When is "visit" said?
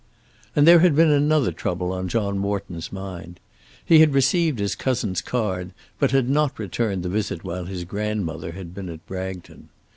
7.09-7.43